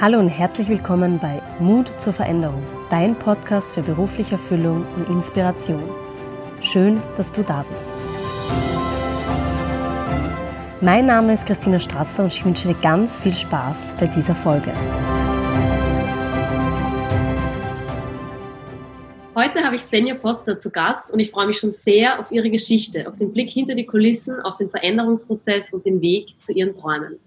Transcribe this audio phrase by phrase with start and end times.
[0.00, 5.88] Hallo und herzlich willkommen bei Mut zur Veränderung, dein Podcast für berufliche Erfüllung und Inspiration.
[6.62, 7.80] Schön, dass du da bist.
[10.80, 14.72] Mein Name ist Christina Strasser und ich wünsche dir ganz viel Spaß bei dieser Folge.
[19.36, 22.50] Heute habe ich Svenja Foster zu Gast und ich freue mich schon sehr auf ihre
[22.50, 26.74] Geschichte, auf den Blick hinter die Kulissen, auf den Veränderungsprozess und den Weg zu ihren
[26.74, 27.20] Träumen.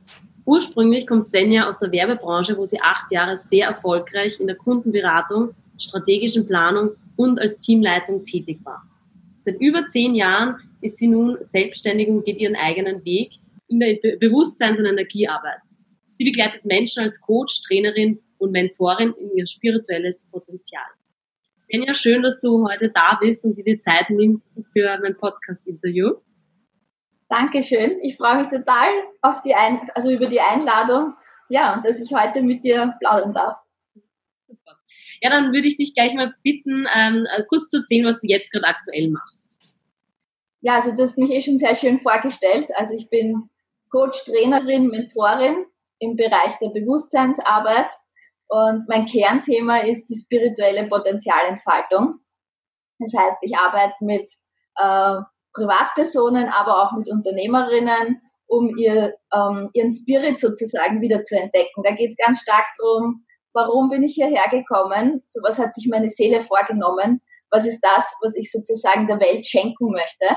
[0.47, 5.53] Ursprünglich kommt Svenja aus der Werbebranche, wo sie acht Jahre sehr erfolgreich in der Kundenberatung,
[5.77, 8.81] strategischen Planung und als Teamleitung tätig war.
[9.43, 13.33] Seit über zehn Jahren ist sie nun selbstständig und geht ihren eigenen Weg
[13.67, 15.59] in der Bewusstseins- und Energiearbeit.
[16.17, 20.87] Sie begleitet Menschen als Coach, Trainerin und Mentorin in ihr spirituelles Potenzial.
[21.69, 26.13] Svenja, schön, dass du heute da bist und dir die Zeit nimmst für mein Podcast-Interview.
[27.29, 27.99] Dankeschön.
[28.01, 28.87] Ich freue mich total
[29.21, 31.13] auf die Ein also über die Einladung.
[31.49, 33.57] Ja, und dass ich heute mit dir plaudern darf.
[34.47, 34.77] Super.
[35.21, 38.27] Ja, dann würde ich dich gleich mal bitten, ähm, äh, kurz zu erzählen, was du
[38.27, 39.57] jetzt gerade aktuell machst.
[40.61, 42.69] Ja, also du hast mich eh schon sehr schön vorgestellt.
[42.75, 43.49] Also ich bin
[43.89, 45.65] Coach, Trainerin, Mentorin
[45.99, 47.89] im Bereich der Bewusstseinsarbeit
[48.47, 52.19] und mein Kernthema ist die spirituelle Potenzialentfaltung.
[52.99, 54.31] Das heißt, ich arbeite mit
[54.75, 55.21] äh,
[55.57, 61.81] Privatpersonen, aber auch mit Unternehmerinnen, um ihr, ähm, ihren Spirit sozusagen wieder zu entdecken.
[61.83, 65.23] Da geht es ganz stark darum, warum bin ich hierher gekommen?
[65.25, 67.21] So was hat sich meine Seele vorgenommen?
[67.49, 70.27] Was ist das, was ich sozusagen der Welt schenken möchte?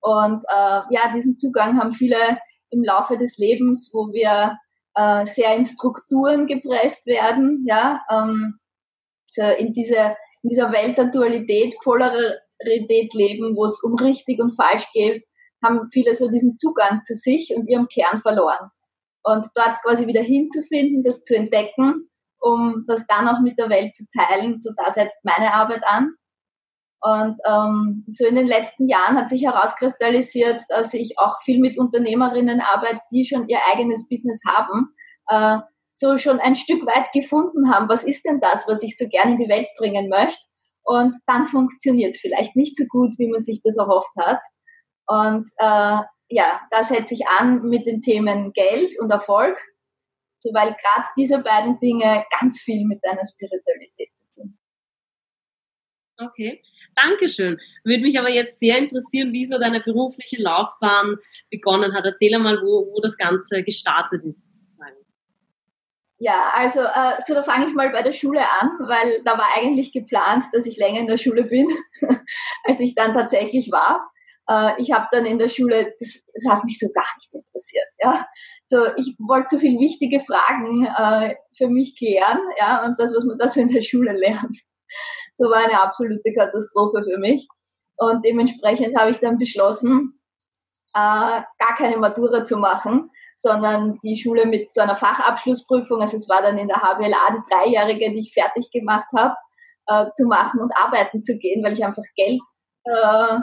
[0.00, 2.38] Und äh, ja, diesen Zugang haben viele
[2.70, 4.56] im Laufe des Lebens, wo wir
[4.94, 8.58] äh, sehr in Strukturen gepresst werden, ja, ähm,
[9.26, 12.12] so in, diese, in dieser Welt der Dualität, Polar
[12.64, 15.24] Realität leben, wo es um richtig und falsch geht,
[15.62, 18.70] haben viele so diesen Zugang zu sich und ihrem Kern verloren.
[19.22, 22.08] Und dort quasi wieder hinzufinden, das zu entdecken,
[22.40, 26.14] um das dann auch mit der Welt zu teilen, so da setzt meine Arbeit an.
[27.00, 31.78] Und ähm, so in den letzten Jahren hat sich herauskristallisiert, dass ich auch viel mit
[31.78, 34.94] Unternehmerinnen arbeite, die schon ihr eigenes Business haben,
[35.28, 35.58] äh,
[35.92, 39.32] so schon ein Stück weit gefunden haben, was ist denn das, was ich so gerne
[39.32, 40.44] in die Welt bringen möchte
[40.86, 44.40] und dann funktioniert es vielleicht nicht so gut, wie man sich das erhofft hat.
[45.06, 45.98] Und äh,
[46.28, 49.58] ja, da setze ich an mit den Themen Geld und Erfolg,
[50.38, 54.58] so weil gerade diese beiden Dinge ganz viel mit deiner Spiritualität zu tun.
[56.18, 56.62] Okay,
[56.94, 57.58] Dankeschön.
[57.84, 61.16] Würde mich aber jetzt sehr interessieren, wie so deine berufliche Laufbahn
[61.50, 62.04] begonnen hat.
[62.04, 64.55] Erzähl einmal, wo, wo das Ganze gestartet ist.
[66.18, 69.48] Ja, also äh, so da fange ich mal bei der Schule an, weil da war
[69.56, 71.68] eigentlich geplant, dass ich länger in der Schule bin,
[72.64, 74.10] als ich dann tatsächlich war.
[74.48, 77.86] Äh, ich habe dann in der Schule, das, das hat mich so gar nicht interessiert.
[77.98, 78.26] Ja,
[78.64, 83.24] so ich wollte so viele wichtige Fragen äh, für mich klären, ja, und das, was
[83.24, 84.58] man da so in der Schule lernt,
[85.34, 87.46] so war eine absolute Katastrophe für mich.
[87.98, 90.18] Und dementsprechend habe ich dann beschlossen,
[90.94, 96.28] äh, gar keine Matura zu machen sondern die Schule mit so einer Fachabschlussprüfung, also es
[96.28, 99.34] war dann in der HWLA die dreijährige, die ich fertig gemacht habe,
[99.86, 102.40] äh, zu machen und arbeiten zu gehen, weil ich einfach Geld
[102.84, 103.38] äh,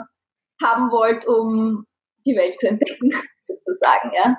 [0.62, 1.86] haben wollte, um
[2.26, 3.10] die Welt zu entdecken,
[3.46, 4.36] sozusagen, ja.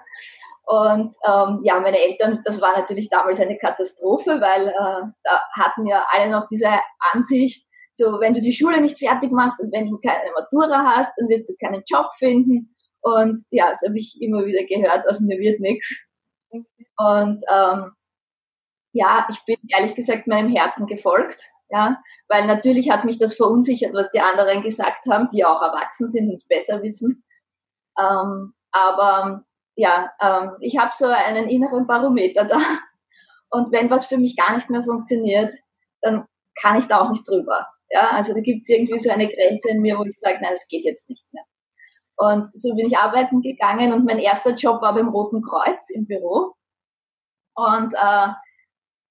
[0.68, 5.86] Und ähm, ja, meine Eltern, das war natürlich damals eine Katastrophe, weil äh, da hatten
[5.86, 6.68] ja alle noch diese
[7.14, 11.14] Ansicht, so wenn du die Schule nicht fertig machst und wenn du keine Matura hast,
[11.18, 12.75] dann wirst du keinen Job finden
[13.06, 16.08] und ja, das habe ich immer wieder gehört, aus mir wird nichts.
[16.98, 17.92] Und ähm,
[18.94, 21.40] ja, ich bin ehrlich gesagt meinem Herzen gefolgt,
[21.70, 26.10] ja, weil natürlich hat mich das verunsichert, was die anderen gesagt haben, die auch erwachsen
[26.10, 27.24] sind und es besser wissen.
[28.00, 29.44] Ähm, aber
[29.76, 32.58] ja, ähm, ich habe so einen inneren Barometer da.
[33.52, 35.54] Und wenn was für mich gar nicht mehr funktioniert,
[36.02, 36.26] dann
[36.60, 37.68] kann ich da auch nicht drüber.
[37.92, 40.54] Ja, also da gibt es irgendwie so eine Grenze in mir, wo ich sage, nein,
[40.56, 41.44] es geht jetzt nicht mehr.
[42.18, 46.06] Und so bin ich arbeiten gegangen und mein erster Job war beim Roten Kreuz im
[46.06, 46.54] Büro.
[47.56, 48.28] Und äh,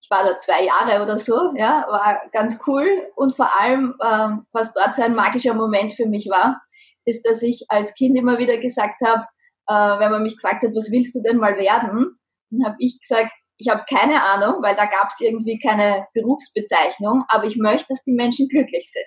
[0.03, 2.87] ich war da zwei Jahre oder so, ja, war ganz cool.
[3.17, 6.63] Und vor allem, äh, was dort so ein magischer Moment für mich war,
[7.05, 9.27] ist, dass ich als Kind immer wieder gesagt habe,
[9.69, 12.19] äh, wenn man mich gefragt hat, was willst du denn mal werden,
[12.51, 17.25] dann habe ich gesagt, ich habe keine Ahnung, weil da gab es irgendwie keine Berufsbezeichnung,
[17.29, 19.07] aber ich möchte, dass die Menschen glücklich sind.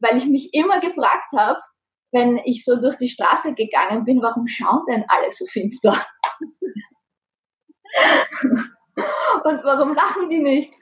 [0.00, 1.60] Weil ich mich immer gefragt habe,
[2.12, 5.94] wenn ich so durch die Straße gegangen bin, warum schauen denn alle so finster?
[9.44, 10.72] Und warum lachen die nicht?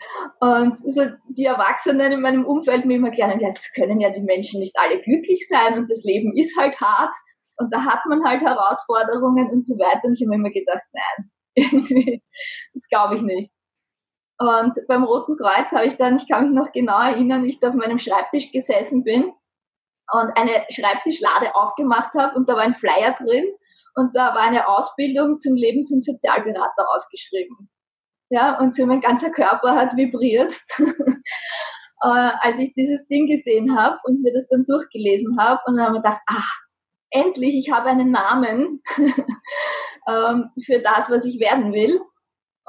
[0.41, 4.23] Und so die Erwachsenen in meinem Umfeld mir immer erklären, ja, es können ja die
[4.23, 7.15] Menschen nicht alle glücklich sein und das Leben ist halt hart
[7.57, 10.01] und da hat man halt Herausforderungen und so weiter.
[10.05, 12.23] Und ich habe immer gedacht, nein, irgendwie,
[12.75, 13.53] das glaube ich nicht.
[14.39, 17.61] Und beim Roten Kreuz habe ich dann, ich kann mich noch genau erinnern, wie ich
[17.61, 19.33] da auf meinem Schreibtisch gesessen bin
[20.13, 23.45] und eine Schreibtischlade aufgemacht habe und da war ein Flyer drin
[23.95, 27.71] und da war eine Ausbildung zum Lebens- und Sozialberater ausgeschrieben.
[28.31, 33.99] Ja, und so mein ganzer Körper hat vibriert, äh, als ich dieses Ding gesehen habe
[34.05, 36.61] und mir das dann durchgelesen habe und dann habe ich gedacht, ach,
[37.11, 38.83] endlich, ich habe einen Namen
[40.09, 42.01] ähm, für das, was ich werden will.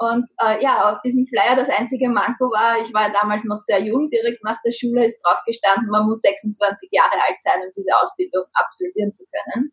[0.02, 3.80] Und äh, ja, auf diesem Flyer das einzige Manko war, ich war damals noch sehr
[3.80, 7.70] jung, direkt nach der Schule ist drauf gestanden, man muss 26 Jahre alt sein, um
[7.76, 9.70] diese Ausbildung absolvieren zu können.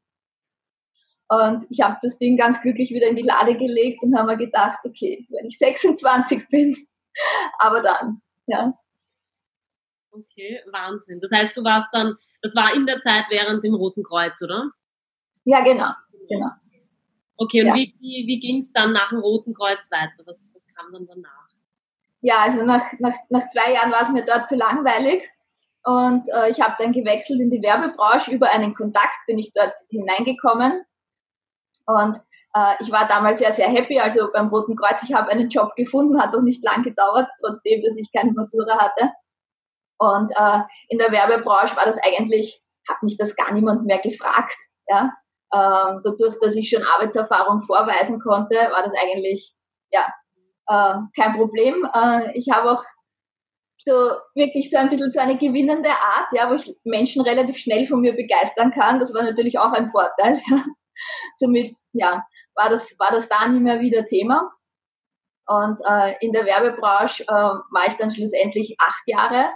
[1.29, 4.37] Und ich habe das Ding ganz glücklich wieder in die Lade gelegt und habe mir
[4.37, 6.75] gedacht, okay, wenn ich 26 bin,
[7.57, 8.75] aber dann, ja.
[10.11, 11.21] Okay, Wahnsinn.
[11.21, 14.69] Das heißt, du warst dann, das war in der Zeit während dem Roten Kreuz, oder?
[15.45, 15.89] Ja, genau,
[16.27, 16.49] genau.
[17.41, 17.75] Okay, und ja.
[17.75, 20.25] wie, wie, wie ging es dann nach dem Roten Kreuz weiter?
[20.25, 21.47] Was, was kam dann danach?
[22.19, 25.23] Ja, also nach, nach, nach zwei Jahren war es mir dort zu langweilig
[25.85, 28.31] und äh, ich habe dann gewechselt in die Werbebranche.
[28.31, 30.83] Über einen Kontakt bin ich dort hineingekommen
[31.85, 32.17] und
[32.55, 35.75] äh, ich war damals ja sehr happy, also beim Roten Kreuz, ich habe einen Job
[35.77, 39.13] gefunden, hat doch nicht lang gedauert, trotzdem, dass ich keine Matura hatte.
[39.97, 40.59] Und äh,
[40.89, 44.57] in der Werbebranche war das eigentlich, hat mich das gar niemand mehr gefragt.
[44.89, 45.13] Ja?
[45.53, 49.53] Ähm, dadurch, dass ich schon Arbeitserfahrung vorweisen konnte, war das eigentlich
[49.89, 50.05] ja
[50.67, 51.87] äh, kein Problem.
[51.93, 52.83] Äh, ich habe auch
[53.77, 57.87] so wirklich so ein bisschen so eine gewinnende Art, ja, wo ich Menschen relativ schnell
[57.87, 58.99] von mir begeistern kann.
[58.99, 60.41] Das war natürlich auch ein Vorteil.
[60.49, 60.63] Ja.
[61.35, 62.25] Somit ja,
[62.55, 64.51] war das war das da nie mehr wieder Thema.
[65.47, 69.49] Und äh, in der Werbebranche äh, war ich dann schlussendlich acht Jahre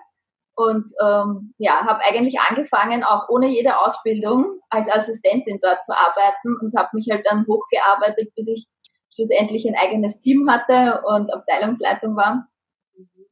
[0.56, 6.58] und ähm, ja, habe eigentlich angefangen, auch ohne jede Ausbildung als Assistentin dort zu arbeiten
[6.62, 8.68] und habe mich halt dann hochgearbeitet, bis ich
[9.16, 12.48] schlussendlich ein eigenes Team hatte und Abteilungsleitung war.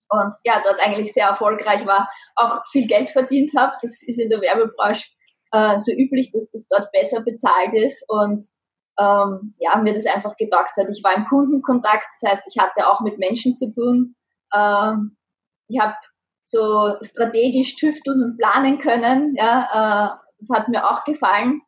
[0.10, 3.74] Und ja, dort eigentlich sehr erfolgreich war, auch viel Geld verdient habe.
[3.82, 5.08] Das ist in der Werbebranche
[5.52, 8.46] äh, so üblich, dass das dort besser bezahlt ist und
[9.00, 10.88] ähm, ja, mir das einfach getaugt hat.
[10.92, 14.16] Ich war im Kundenkontakt, das heißt, ich hatte auch mit Menschen zu tun.
[14.54, 15.18] Ähm,
[15.68, 15.96] ich habe
[16.44, 19.36] so strategisch tüfteln und planen können.
[19.36, 21.62] Ja, äh, das hat mir auch gefallen.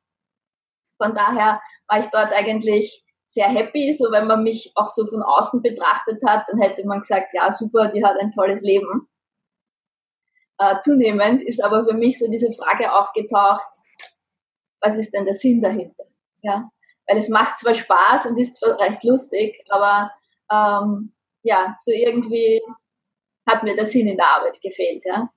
[1.02, 3.94] Von daher war ich dort eigentlich sehr happy.
[3.94, 7.52] So wenn man mich auch so von außen betrachtet hat, dann hätte man gesagt, ja
[7.52, 9.08] super, die hat ein tolles Leben.
[10.60, 13.68] Äh, zunehmend ist aber für mich so diese Frage aufgetaucht,
[14.82, 16.04] was ist denn der Sinn dahinter?
[16.42, 16.70] Ja,
[17.08, 20.12] weil es macht zwar Spaß und ist zwar recht lustig, aber
[20.52, 22.62] ähm, ja, so irgendwie
[23.48, 25.04] hat mir der Sinn in der Arbeit gefehlt.
[25.06, 25.30] Ja?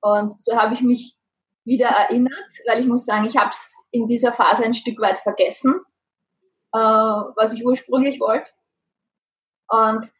[0.00, 1.16] Und so habe ich mich
[1.64, 5.18] wieder erinnert, weil ich muss sagen, ich habe es in dieser Phase ein Stück weit
[5.18, 5.74] vergessen,
[6.72, 8.50] äh, was ich ursprünglich wollte.
[9.68, 10.10] Und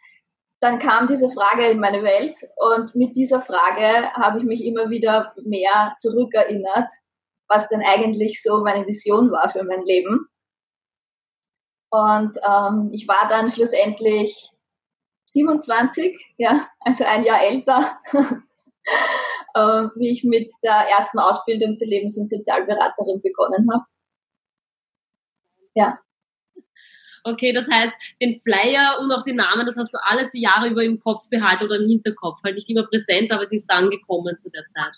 [0.61, 4.91] dann kam diese Frage in meine Welt und mit dieser Frage habe ich mich immer
[4.91, 6.91] wieder mehr zurückerinnert,
[7.49, 10.29] was denn eigentlich so meine Vision war für mein Leben.
[11.91, 14.51] Und ähm, ich war dann schlussendlich
[15.27, 17.99] 27, ja, also ein Jahr älter,
[19.55, 23.85] äh, wie ich mit der ersten Ausbildung zur Lebens- und Sozialberaterin begonnen habe.
[25.75, 25.99] Ja.
[27.25, 30.69] Okay, das heißt, den Flyer und auch den Namen, das hast du alles die Jahre
[30.69, 33.91] über im Kopf behalten oder im Hinterkopf, halt nicht immer präsent, aber es ist dann
[33.91, 34.93] gekommen zu der Zeit.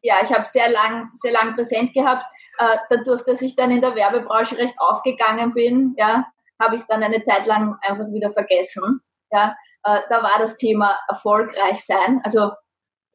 [0.00, 2.24] Ja, ich habe sehr lang, sehr lang präsent gehabt.
[2.58, 6.26] Äh, dadurch, dass ich dann in der Werbebranche recht aufgegangen bin, ja,
[6.58, 9.00] habe ich es dann eine Zeit lang einfach wieder vergessen.
[9.34, 12.20] Ja, äh, da war das Thema erfolgreich sein.
[12.22, 12.52] Also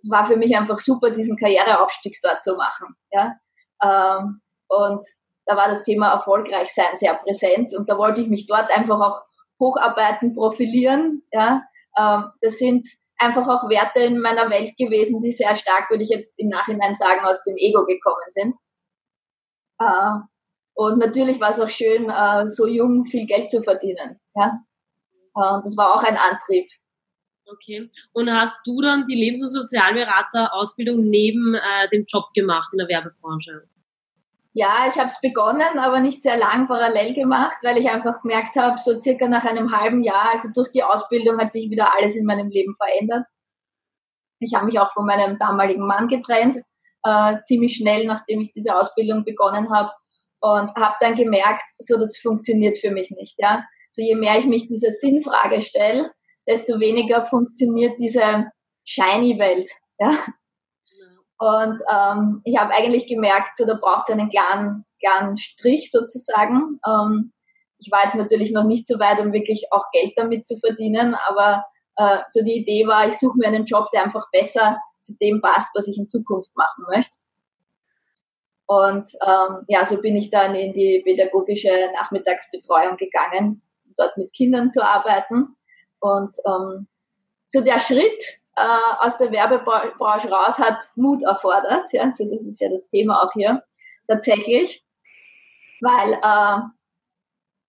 [0.01, 2.95] es war für mich einfach super, diesen Karriereaufstieg dort zu machen.
[3.11, 3.35] Ja?
[3.81, 5.07] Ähm, und
[5.45, 8.99] da war das Thema erfolgreich sein sehr präsent und da wollte ich mich dort einfach
[8.99, 9.21] auch
[9.59, 11.23] hocharbeiten, profilieren.
[11.31, 11.63] Ja?
[11.97, 12.85] Ähm, das sind
[13.17, 16.95] einfach auch Werte in meiner Welt gewesen, die sehr stark, würde ich jetzt im Nachhinein
[16.95, 18.55] sagen, aus dem Ego gekommen sind.
[19.79, 20.19] Äh,
[20.75, 24.19] und natürlich war es auch schön, äh, so jung viel Geld zu verdienen.
[24.35, 24.59] Ja?
[25.33, 26.69] Und das war auch ein Antrieb.
[27.45, 27.89] Okay.
[28.13, 32.87] Und hast du dann die Lebens- und Sozialberater-Ausbildung neben äh, dem Job gemacht in der
[32.87, 33.63] Werbebranche?
[34.53, 38.55] Ja, ich habe es begonnen, aber nicht sehr lang parallel gemacht, weil ich einfach gemerkt
[38.55, 42.15] habe, so circa nach einem halben Jahr, also durch die Ausbildung hat sich wieder alles
[42.15, 43.25] in meinem Leben verändert.
[44.39, 46.57] Ich habe mich auch von meinem damaligen Mann getrennt,
[47.03, 49.91] äh, ziemlich schnell, nachdem ich diese Ausbildung begonnen habe
[50.41, 53.35] und habe dann gemerkt, so das funktioniert für mich nicht.
[53.37, 56.11] Ja, so je mehr ich mich dieser Sinnfrage stelle,
[56.47, 58.51] desto weniger funktioniert diese
[58.85, 59.69] Shiny-Welt.
[59.99, 60.13] Ja?
[61.37, 66.79] Und ähm, ich habe eigentlich gemerkt, so da braucht es einen klaren, klaren Strich sozusagen.
[66.85, 67.31] Ähm,
[67.77, 71.15] ich war jetzt natürlich noch nicht so weit, um wirklich auch Geld damit zu verdienen,
[71.27, 71.63] aber
[71.95, 75.41] äh, so die Idee war, ich suche mir einen Job, der einfach besser zu dem
[75.41, 77.15] passt, was ich in Zukunft machen möchte.
[78.65, 83.63] Und ähm, ja, so bin ich dann in die pädagogische Nachmittagsbetreuung gegangen,
[83.99, 85.55] dort mit Kindern zu arbeiten.
[85.99, 86.87] Und ähm,
[87.45, 91.91] so der Schritt äh, aus der Werbebranche raus hat Mut erfordert.
[91.91, 93.63] Ja, so das ist ja das Thema auch hier
[94.07, 94.83] tatsächlich,
[95.81, 96.61] weil äh,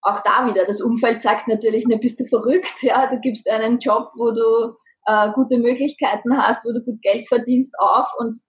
[0.03, 2.81] auch da wieder das Umfeld sagt natürlich, ne, bist du verrückt?
[2.81, 7.27] Ja, du gibst einen Job, wo du äh, gute Möglichkeiten hast, wo du gut Geld
[7.27, 8.39] verdienst auf und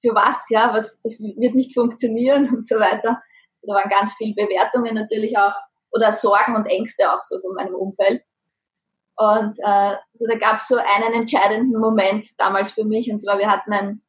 [0.00, 3.22] für was, ja, was, es wird nicht funktionieren und so weiter.
[3.62, 5.54] Da waren ganz viele Bewertungen natürlich auch
[5.92, 8.22] oder Sorgen und Ängste auch so von meinem Umfeld.
[9.16, 13.38] Und äh, so da gab es so einen entscheidenden Moment damals für mich und zwar
[13.38, 14.02] wir hatten ein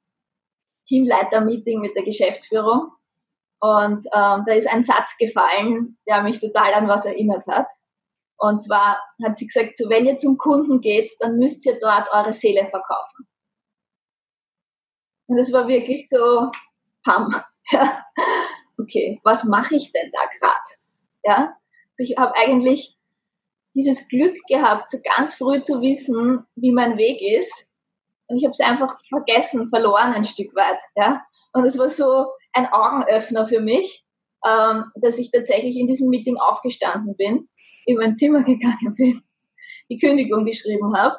[0.88, 2.92] Teamleiter-Meeting mit der Geschäftsführung
[3.60, 7.68] und ähm, da ist ein Satz gefallen, der mich total an was erinnert hat.
[8.38, 12.12] Und zwar hat sie gesagt, so wenn ihr zum Kunden geht, dann müsst ihr dort
[12.12, 13.28] eure Seele verkaufen.
[15.28, 16.52] Und das war wirklich so,
[17.04, 17.36] Pam.
[17.70, 18.02] Ja.
[18.80, 20.80] Okay, was mache ich denn da gerade?
[21.26, 21.58] Ja, also
[21.98, 22.98] ich habe eigentlich
[23.76, 27.70] dieses Glück gehabt, so ganz früh zu wissen, wie mein Weg ist.
[28.28, 30.80] Und ich habe es einfach vergessen, verloren ein Stück weit.
[30.96, 31.24] Ja,
[31.54, 34.04] und es war so ein Augenöffner für mich,
[34.46, 37.50] ähm, dass ich tatsächlich in diesem Meeting aufgestanden bin,
[37.86, 39.24] in mein Zimmer gegangen bin,
[39.90, 41.18] die Kündigung geschrieben habe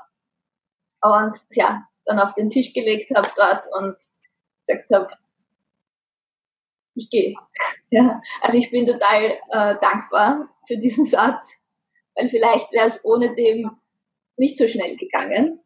[1.02, 3.96] und ja, dann auf den Tisch gelegt habe dort und
[4.66, 5.08] gesagt habe,
[6.94, 7.34] ich gehe.
[7.90, 11.58] Ja, also ich bin total äh, dankbar für diesen Satz,
[12.14, 13.70] weil vielleicht wäre es ohne dem
[14.36, 15.60] nicht so schnell gegangen.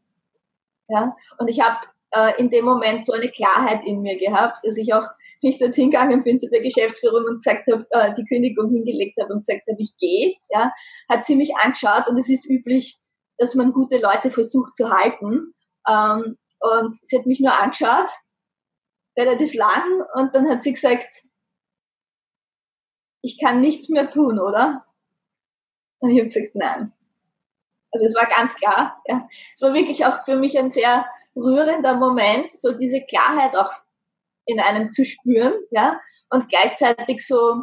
[0.89, 1.79] Ja, und ich habe
[2.13, 5.07] äh, in dem Moment so eine Klarheit in mir gehabt, dass ich auch
[5.43, 9.33] nicht dorthin gegangen bin zu der Geschäftsführung und gesagt habe, äh, die Kündigung hingelegt habe
[9.33, 10.73] und gesagt habe, ich gehe, ja,
[11.09, 12.99] hat sie mich angeschaut und es ist üblich,
[13.39, 15.55] dass man gute Leute versucht zu halten.
[15.89, 18.09] Ähm, und sie hat mich nur angeschaut,
[19.19, 21.09] relativ lang, und dann hat sie gesagt,
[23.23, 24.85] ich kann nichts mehr tun, oder?
[26.01, 26.93] Und ich habe gesagt, nein.
[27.93, 29.01] Also es war ganz klar.
[29.07, 29.29] Ja.
[29.55, 33.71] Es war wirklich auch für mich ein sehr rührender Moment, so diese Klarheit auch
[34.47, 36.01] in einem zu spüren, ja,
[36.31, 37.63] und gleichzeitig so,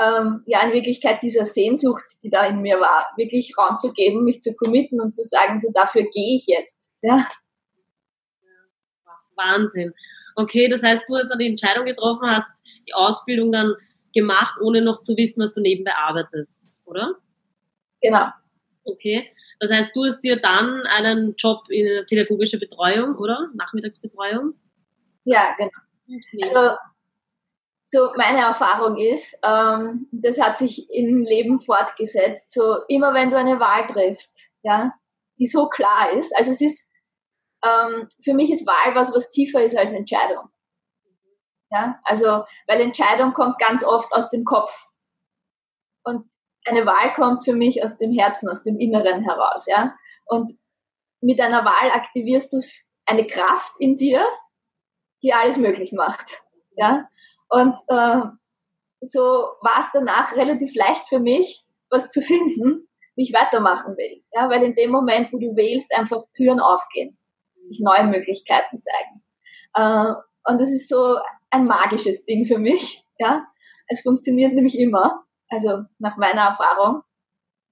[0.00, 4.24] ähm, ja, in Wirklichkeit dieser Sehnsucht, die da in mir war, wirklich Raum zu geben,
[4.24, 7.26] mich zu committen und zu sagen, so dafür gehe ich jetzt, ja.
[9.36, 9.92] Wahnsinn.
[10.36, 13.74] Okay, das heißt, du hast dann die Entscheidung getroffen, hast die Ausbildung dann
[14.12, 17.16] gemacht, ohne noch zu wissen, was du nebenbei arbeitest, oder?
[18.00, 18.28] Genau.
[18.84, 19.30] Okay.
[19.60, 23.50] Das heißt, du hast dir dann einen Job in pädagogische Betreuung, oder?
[23.54, 24.54] Nachmittagsbetreuung?
[25.24, 25.70] Ja, genau.
[26.42, 26.76] Also,
[27.84, 33.36] so meine Erfahrung ist, ähm, das hat sich im Leben fortgesetzt, so immer wenn du
[33.36, 34.94] eine Wahl triffst, ja,
[35.38, 36.88] die so klar ist, also es ist,
[37.64, 40.48] ähm, für mich ist Wahl was, was tiefer ist als Entscheidung.
[41.70, 44.88] Ja, also, weil Entscheidung kommt ganz oft aus dem Kopf.
[46.02, 46.28] Und
[46.66, 49.94] eine Wahl kommt für mich aus dem Herzen, aus dem Inneren heraus, ja.
[50.26, 50.50] Und
[51.20, 52.62] mit einer Wahl aktivierst du
[53.06, 54.24] eine Kraft in dir,
[55.22, 56.42] die alles möglich macht,
[56.76, 57.08] ja.
[57.48, 58.22] Und äh,
[59.00, 59.20] so
[59.60, 64.48] war es danach relativ leicht für mich, was zu finden, wie ich weitermachen will, ja,
[64.48, 67.18] weil in dem Moment, wo du wählst, einfach Türen aufgehen,
[67.66, 69.22] sich neue Möglichkeiten zeigen.
[69.74, 71.18] Äh, und das ist so
[71.50, 73.46] ein magisches Ding für mich, ja.
[73.88, 77.02] Es funktioniert nämlich immer also nach meiner Erfahrung.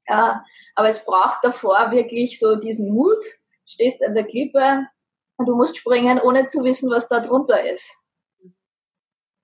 [0.06, 0.34] Äh,
[0.74, 3.24] aber es braucht davor wirklich so diesen Mut,
[3.66, 4.86] stehst an der Klippe
[5.36, 7.94] und du musst springen, ohne zu wissen, was da drunter ist.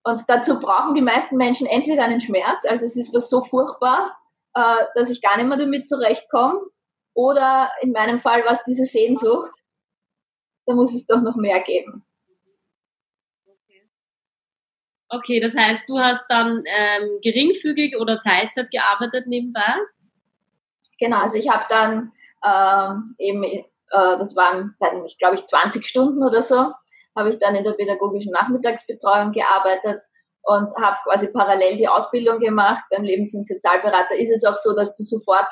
[0.03, 4.19] Und dazu brauchen die meisten Menschen entweder einen Schmerz, also es ist was so furchtbar,
[4.55, 6.61] äh, dass ich gar nicht mehr damit zurechtkomme,
[7.17, 9.63] oder in meinem Fall war es diese Sehnsucht,
[10.67, 12.05] da muss es doch noch mehr geben.
[15.09, 19.75] Okay, das heißt, du hast dann ähm, geringfügig oder Teilzeit gearbeitet nebenbei?
[20.99, 22.13] Genau, also ich habe dann
[22.45, 26.73] ähm, eben, äh, das waren, ich glaube ich, 20 Stunden oder so,
[27.17, 30.03] habe ich dann in der pädagogischen Nachmittagsbetreuung gearbeitet
[30.43, 32.85] und habe quasi parallel die Ausbildung gemacht.
[32.91, 35.49] Beim Lebens- und Sozialberater ist es auch so, dass du sofort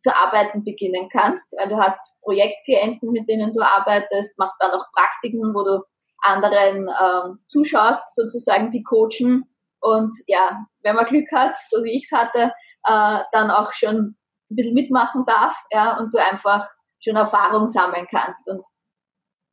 [0.00, 4.84] zu arbeiten beginnen kannst, weil du hast Projektklienten, mit denen du arbeitest, machst dann auch
[4.92, 5.82] Praktiken, wo du
[6.22, 9.44] anderen ähm, zuschaust, sozusagen die coachen
[9.82, 12.52] und ja, wenn man Glück hat, so wie ich es hatte,
[12.86, 14.16] äh, dann auch schon
[14.50, 18.46] ein bisschen mitmachen darf, ja, und du einfach schon Erfahrung sammeln kannst.
[18.48, 18.64] Und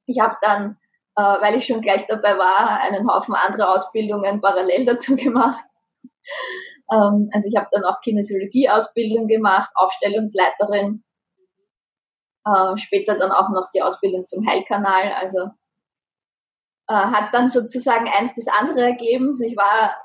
[0.05, 0.77] ich habe dann,
[1.15, 5.65] äh, weil ich schon gleich dabei war, einen Haufen andere Ausbildungen parallel dazu gemacht.
[6.91, 11.03] Ähm, also ich habe dann auch Kinesiologie-Ausbildung gemacht, Aufstellungsleiterin
[12.45, 15.11] äh, später dann auch noch die Ausbildung zum Heilkanal.
[15.13, 15.49] Also
[16.89, 19.29] äh, hat dann sozusagen eins das andere ergeben.
[19.29, 19.95] Also ich war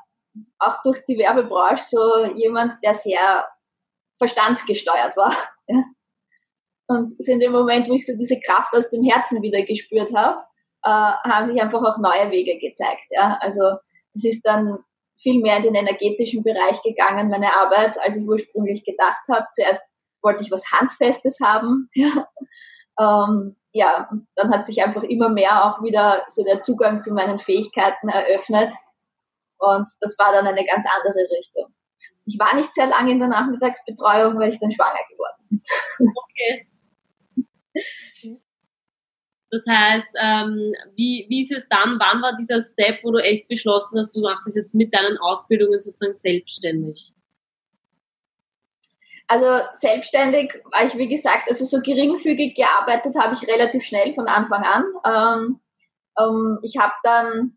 [0.58, 3.48] auch durch die Werbebranche so jemand, der sehr
[4.18, 5.34] verstandsgesteuert war.
[5.66, 5.82] Ja.
[6.88, 10.14] Und so in dem Moment, wo ich so diese Kraft aus dem Herzen wieder gespürt
[10.14, 10.42] habe,
[10.82, 13.00] äh, haben sich einfach auch neue Wege gezeigt.
[13.08, 13.38] Ja.
[13.40, 13.78] Also
[14.12, 14.76] es ist dann
[15.22, 19.46] viel mehr in den energetischen Bereich gegangen, meine Arbeit, als ich ursprünglich gedacht habe.
[19.52, 19.80] Zuerst
[20.20, 21.88] wollte ich was Handfestes haben.
[22.98, 27.40] ähm, ja, dann hat sich einfach immer mehr auch wieder so der Zugang zu meinen
[27.40, 28.72] Fähigkeiten eröffnet.
[29.58, 31.74] Und das war dann eine ganz andere Richtung.
[32.26, 35.62] Ich war nicht sehr lange in der Nachmittagsbetreuung, weil ich dann schwanger geworden bin.
[36.16, 36.68] Okay.
[39.50, 43.46] Das heißt, ähm, wie, wie ist es dann, wann war dieser Step, wo du echt
[43.46, 47.12] beschlossen hast, du machst es jetzt mit deinen Ausbildungen sozusagen selbstständig?
[49.26, 54.28] Also selbstständig war ich, wie gesagt, also so geringfügig gearbeitet habe ich relativ schnell von
[54.28, 54.84] Anfang an.
[55.06, 55.60] Ähm,
[56.18, 57.56] ähm, ich habe dann,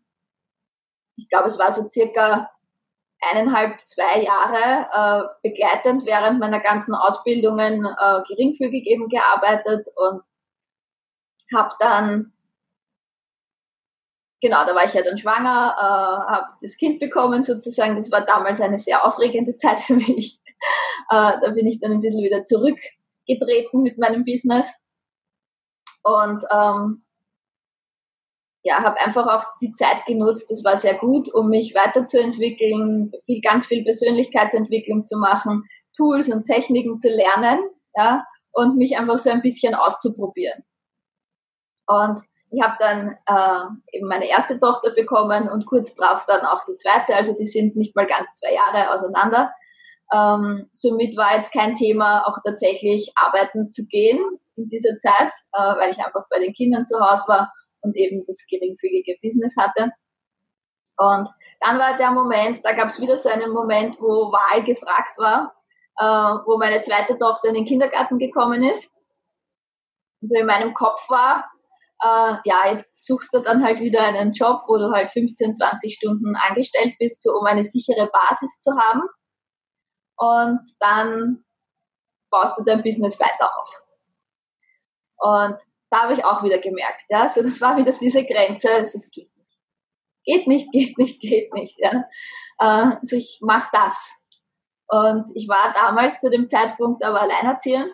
[1.16, 2.50] ich glaube, es war so circa
[3.20, 10.22] eineinhalb, zwei Jahre äh, begleitend während meiner ganzen Ausbildungen äh, geringfügig eben gearbeitet und
[11.54, 12.32] habe dann,
[14.40, 17.96] genau, da war ich ja dann schwanger, äh, habe das Kind bekommen sozusagen.
[17.96, 20.40] Das war damals eine sehr aufregende Zeit für mich.
[21.10, 24.70] Äh, da bin ich dann ein bisschen wieder zurückgetreten mit meinem Business
[26.02, 27.02] und ähm,
[28.62, 30.50] ja, habe einfach auch die Zeit genutzt.
[30.50, 35.64] Das war sehr gut, um mich weiterzuentwickeln, viel, ganz viel Persönlichkeitsentwicklung zu machen,
[35.96, 37.60] Tools und Techniken zu lernen,
[37.94, 40.64] ja, und mich einfach so ein bisschen auszuprobieren.
[41.86, 46.64] Und ich habe dann äh, eben meine erste Tochter bekommen und kurz darauf dann auch
[46.66, 47.14] die zweite.
[47.14, 49.52] Also die sind nicht mal ganz zwei Jahre auseinander.
[50.12, 54.18] Ähm, somit war jetzt kein Thema, auch tatsächlich arbeiten zu gehen
[54.56, 58.24] in dieser Zeit, äh, weil ich einfach bei den Kindern zu Hause war und eben
[58.26, 59.92] das geringfügige Business hatte.
[60.96, 61.28] Und
[61.60, 65.54] dann war der Moment, da gab es wieder so einen Moment, wo Wahl gefragt war,
[65.98, 68.90] äh, wo meine zweite Tochter in den Kindergarten gekommen ist.
[70.20, 71.48] Und so in meinem Kopf war,
[72.02, 75.94] äh, ja, jetzt suchst du dann halt wieder einen Job, wo du halt 15, 20
[75.94, 79.02] Stunden angestellt bist, so um eine sichere Basis zu haben.
[80.18, 81.44] Und dann
[82.30, 83.82] baust du dein Business weiter auf.
[85.18, 85.58] Und
[85.90, 89.10] da habe ich auch wieder gemerkt, ja, so das war wieder diese Grenze, also es
[89.10, 89.58] geht nicht.
[90.24, 92.04] Geht nicht, geht nicht, geht nicht, ja.
[92.58, 94.14] Äh, also ich mache das.
[94.88, 97.92] Und ich war damals zu dem Zeitpunkt aber alleinerziehend.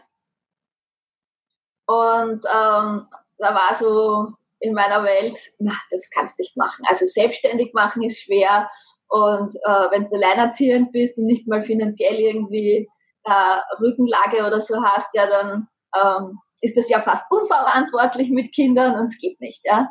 [1.87, 3.09] Und ähm,
[3.39, 6.85] da war so in meiner Welt, na, das kannst du nicht machen.
[6.89, 8.71] Also selbstständig machen ist schwer
[9.09, 12.89] und äh, wenn du alleinerziehend bist und nicht mal finanziell irgendwie
[13.25, 18.99] äh, Rückenlage oder so hast, ja, dann ähm, ist das ja fast unverantwortlich mit Kindern
[18.99, 19.89] und es geht nicht, ja.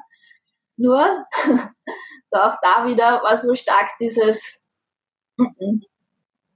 [0.75, 1.25] Nur,
[2.25, 4.59] so auch da wieder war so stark dieses,
[5.37, 5.81] mm -mm,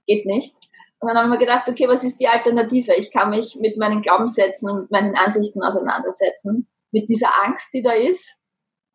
[0.06, 0.54] geht nicht.
[1.00, 2.92] Und dann haben wir gedacht, okay, was ist die Alternative?
[2.94, 7.92] Ich kann mich mit meinen Glaubenssätzen und meinen Ansichten auseinandersetzen mit dieser Angst, die da
[7.92, 8.36] ist,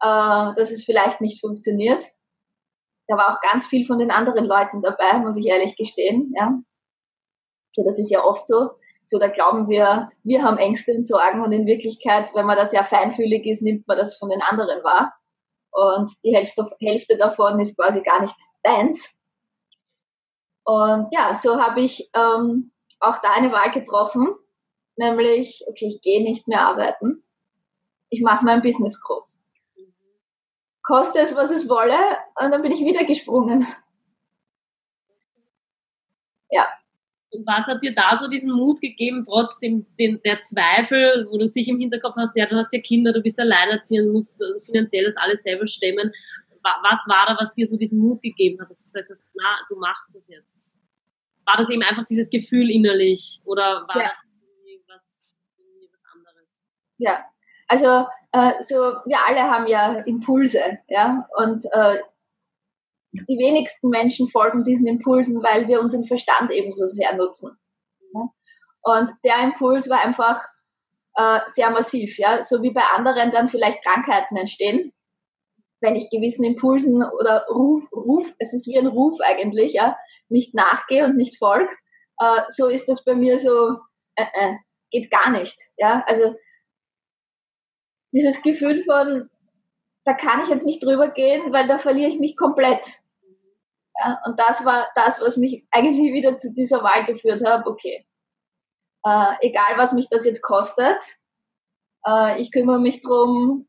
[0.01, 2.03] äh, dass es vielleicht nicht funktioniert.
[3.07, 6.33] Da war auch ganz viel von den anderen Leuten dabei, muss ich ehrlich gestehen.
[6.35, 6.57] Ja.
[7.73, 8.71] So, das ist ja oft so.
[9.05, 12.65] So, da glauben wir, wir haben Ängste und Sorgen und in Wirklichkeit, wenn man da
[12.65, 15.13] sehr feinfühlig ist, nimmt man das von den anderen wahr.
[15.71, 19.13] Und die Hälfte, Hälfte davon ist quasi gar nicht deins.
[20.63, 24.27] Und ja, so habe ich ähm, auch da eine Wahl getroffen,
[24.95, 27.23] nämlich, okay, ich gehe nicht mehr arbeiten
[28.13, 29.39] ich mache mein Business groß.
[30.83, 31.97] Koste es, was es wolle,
[32.39, 33.65] und dann bin ich wieder gesprungen.
[36.51, 36.67] Ja.
[37.31, 41.47] Und was hat dir da so diesen Mut gegeben, trotzdem den, der Zweifel, wo du
[41.47, 45.17] sich im Hinterkopf hast, ja, du hast ja Kinder, du bist alleinerziehend, musst finanziell das
[45.17, 46.11] alles selber stemmen.
[46.61, 49.57] Was war da, was dir so diesen Mut gegeben hat, dass du gesagt hast, na,
[49.67, 50.61] du machst das jetzt?
[51.45, 54.09] War das eben einfach dieses Gefühl innerlich oder war ja.
[54.09, 55.25] das irgendwie was,
[55.57, 56.61] irgendwie was anderes?
[56.97, 57.25] Ja,
[57.67, 61.99] also äh, so wir alle haben ja Impulse, ja, und äh,
[63.13, 67.57] die wenigsten Menschen folgen diesen Impulsen, weil wir unseren Verstand ebenso sehr nutzen.
[68.13, 68.29] Ja?
[68.81, 70.43] Und der Impuls war einfach
[71.15, 74.93] äh, sehr massiv, ja, so wie bei anderen dann vielleicht Krankheiten entstehen,
[75.79, 79.97] wenn ich gewissen Impulsen oder Ruf, Ruf, es ist wie ein Ruf eigentlich, ja,
[80.29, 81.73] nicht nachgehe und nicht folge,
[82.19, 83.77] äh, so ist das bei mir so,
[84.15, 84.53] äh, äh,
[84.89, 86.35] geht gar nicht, ja, also
[88.13, 89.29] dieses Gefühl von,
[90.05, 92.85] da kann ich jetzt nicht drüber gehen, weil da verliere ich mich komplett.
[93.99, 97.65] Ja, und das war das, was mich eigentlich wieder zu dieser Wahl geführt hat.
[97.67, 98.05] Okay,
[99.05, 100.97] äh, egal was mich das jetzt kostet,
[102.05, 103.67] Äh, ich kümmere mich darum,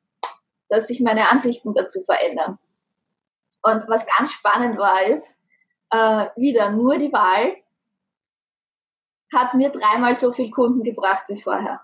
[0.69, 2.59] dass sich meine Ansichten dazu verändern.
[3.63, 5.37] Und was ganz spannend war, ist,
[5.91, 7.57] äh, wieder nur die Wahl
[9.33, 11.81] hat mir dreimal so viel Kunden gebracht wie vorher.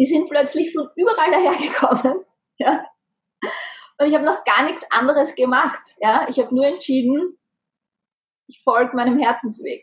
[0.00, 2.24] Die sind plötzlich von überall dahergekommen.
[2.62, 2.84] Ja.
[3.98, 5.80] Und ich habe noch gar nichts anderes gemacht.
[5.98, 6.26] Ja.
[6.28, 7.38] Ich habe nur entschieden,
[8.48, 9.82] ich folge meinem Herzensweg.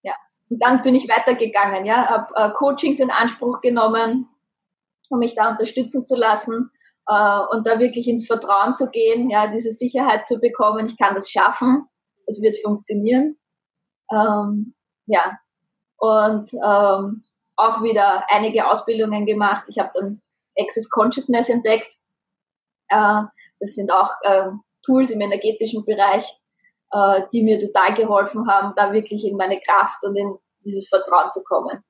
[0.00, 0.14] Ja.
[0.48, 4.26] Und dann bin ich weitergegangen, ja, habe äh, Coachings in Anspruch genommen,
[5.10, 6.70] um mich da unterstützen zu lassen
[7.08, 11.14] äh, und da wirklich ins Vertrauen zu gehen, ja, diese Sicherheit zu bekommen, ich kann
[11.14, 11.84] das schaffen,
[12.26, 13.36] es wird funktionieren.
[14.10, 15.38] Ähm, ja,
[15.98, 17.24] und ähm,
[17.60, 19.64] auch wieder einige Ausbildungen gemacht.
[19.68, 20.20] Ich habe dann
[20.58, 21.98] Access Consciousness entdeckt.
[22.88, 23.22] Äh,
[23.60, 24.50] das sind auch äh,
[24.84, 26.24] Tools im energetischen Bereich,
[26.92, 31.30] äh, die mir total geholfen haben, da wirklich in meine Kraft und in dieses Vertrauen
[31.30, 31.82] zu kommen.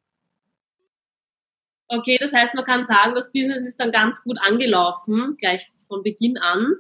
[1.89, 6.03] Okay, das heißt, man kann sagen, das Business ist dann ganz gut angelaufen, gleich von
[6.05, 6.77] Beginn an.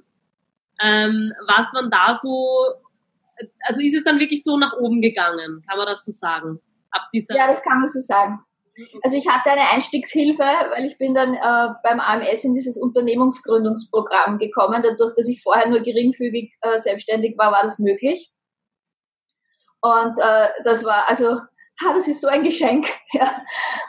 [0.80, 2.74] Ähm, was waren da so,
[3.66, 6.60] also ist es dann wirklich so nach oben gegangen, kann man das so sagen?
[6.92, 8.40] Ab dieser ja, das kann man so sagen.
[9.02, 14.38] Also ich hatte eine Einstiegshilfe, weil ich bin dann äh, beim AMS in dieses Unternehmungsgründungsprogramm
[14.38, 14.82] gekommen.
[14.82, 18.32] Dadurch, dass ich vorher nur geringfügig äh, selbstständig war, war das möglich.
[19.80, 21.40] Und äh, das war also
[21.84, 23.42] ah, das ist so ein Geschenk, ja,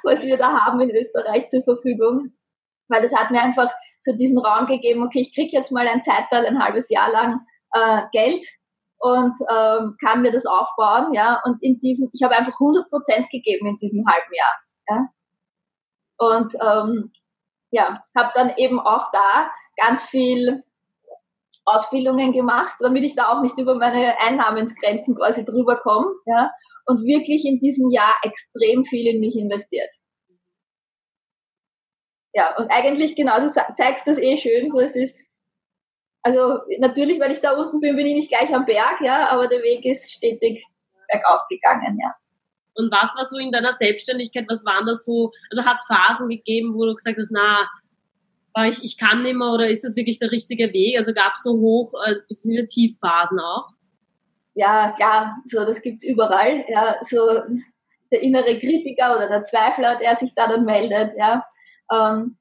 [0.04, 2.34] was wir da haben in Österreich zur Verfügung.
[2.88, 6.04] Weil das hat mir einfach so diesen Raum gegeben, okay, ich kriege jetzt mal ein
[6.04, 7.40] Zeitteil, ein halbes Jahr lang
[7.74, 8.46] äh, Geld
[8.98, 11.40] und ähm, kann mir das aufbauen, ja.
[11.46, 15.10] Und in diesem, ich habe einfach 100 Prozent gegeben in diesem halben Jahr, ja.
[16.18, 17.12] Und ähm,
[17.72, 20.64] ja, habe dann eben auch da ganz viel
[21.66, 26.08] Ausbildungen gemacht, damit ich da auch nicht über meine Einnahmensgrenzen quasi drüber komme.
[26.26, 26.52] Ja,
[26.86, 29.90] und wirklich in diesem Jahr extrem viel in mich investiert.
[32.34, 35.28] Ja, und eigentlich genau, du zeigst das eh schön, so es ist.
[36.24, 39.48] Also natürlich, weil ich da unten bin, bin ich nicht gleich am Berg, ja, aber
[39.48, 40.66] der Weg ist stetig
[41.12, 42.16] bergauf gegangen, ja.
[42.76, 46.30] Und was war so in deiner Selbstständigkeit, was waren da so, also hat es Phasen
[46.30, 47.70] gegeben, wo du gesagt hast, na,
[48.68, 50.98] ich, ich kann nicht mehr oder ist das wirklich der richtige Weg?
[50.98, 52.66] Also gab es so Hoch- äh, bzw.
[52.68, 53.70] Tiefphasen auch?
[54.54, 56.66] Ja, klar, so das gibt's überall.
[56.68, 57.42] Ja, so
[58.12, 61.14] der innere Kritiker oder der Zweifler, der sich da dann meldet.
[61.18, 61.46] Ja,
[61.92, 62.38] ähm,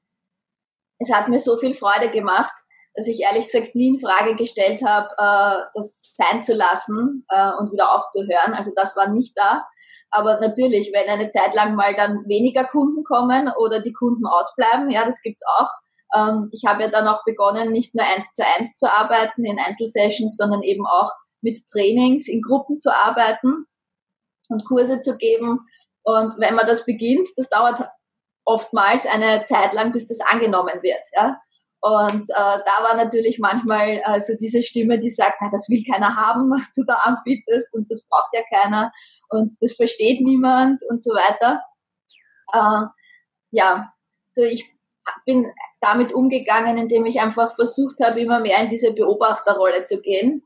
[0.99, 2.53] es hat mir so viel Freude gemacht,
[2.93, 7.51] dass ich ehrlich gesagt nie in Frage gestellt habe, äh, das sein zu lassen äh,
[7.57, 8.53] und wieder aufzuhören.
[8.53, 9.65] Also das war nicht da.
[10.11, 14.91] Aber natürlich, wenn eine Zeit lang mal dann weniger Kunden kommen oder die Kunden ausbleiben,
[14.91, 15.69] ja, das gibt's auch,
[16.15, 19.59] ähm, ich habe ja dann auch begonnen, nicht nur eins zu eins zu arbeiten in
[19.59, 23.65] Einzelsessions, sondern eben auch mit Trainings in Gruppen zu arbeiten
[24.49, 25.59] und Kurse zu geben.
[26.03, 27.87] Und wenn man das beginnt, das dauert
[28.43, 31.03] oftmals eine Zeit lang, bis das angenommen wird.
[31.13, 31.39] Ja?
[31.81, 35.83] Und äh, da war natürlich manchmal äh, so diese Stimme, die sagt, na, das will
[35.83, 38.91] keiner haben, was du da anbietest und das braucht ja keiner
[39.29, 41.63] und das versteht niemand und so weiter.
[42.53, 42.85] Äh,
[43.49, 43.93] ja,
[44.31, 44.71] so ich
[45.25, 50.45] bin damit umgegangen, indem ich einfach versucht habe, immer mehr in diese Beobachterrolle zu gehen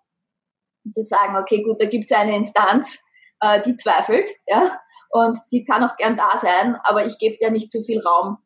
[0.86, 3.04] und zu sagen, okay, gut, da gibt es eine Instanz,
[3.42, 7.52] äh, die zweifelt, ja, und die kann auch gern da sein, aber ich gebe der
[7.52, 8.38] nicht zu viel Raum.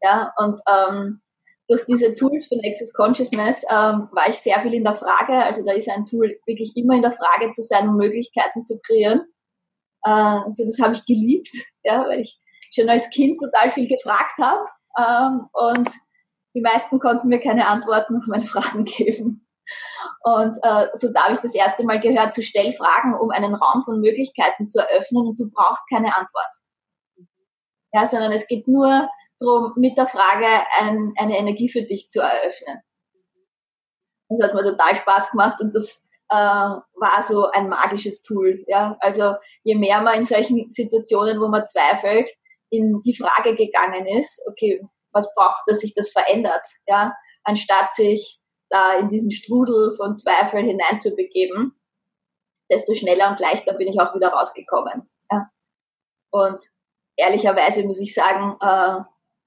[0.00, 1.20] Ja, und ähm,
[1.68, 5.32] durch diese Tools von Access Consciousness ähm, war ich sehr viel in der Frage.
[5.32, 8.78] Also da ist ein Tool wirklich immer in der Frage zu sein, um Möglichkeiten zu
[8.80, 9.22] kreieren.
[10.04, 11.50] Äh, also das habe ich geliebt,
[11.82, 12.38] ja, weil ich
[12.74, 14.66] schon als Kind total viel gefragt habe
[14.98, 15.88] ähm, und
[16.54, 19.46] die meisten konnten mir keine Antworten auf meine Fragen geben.
[20.22, 23.82] Und äh, so da habe ich das erste Mal gehört, zu Stellfragen, um einen Raum
[23.84, 26.52] von Möglichkeiten zu eröffnen und du brauchst keine Antwort.
[27.92, 30.46] Ja, sondern es geht nur darum, mit der Frage
[30.78, 32.80] ein, eine Energie für dich zu eröffnen.
[34.28, 38.64] Das hat mir total Spaß gemacht und das äh, war so ein magisches Tool.
[38.66, 42.30] Ja, also je mehr man in solchen Situationen, wo man zweifelt,
[42.70, 47.94] in die Frage gegangen ist, okay, was braucht es, dass sich das verändert, ja, anstatt
[47.94, 51.78] sich da in diesen Strudel von Zweifeln hineinzubegeben,
[52.70, 55.08] desto schneller und leichter bin ich auch wieder rausgekommen.
[55.30, 55.50] Ja.
[56.30, 56.64] Und
[57.16, 59.04] ehrlicherweise muss ich sagen, äh,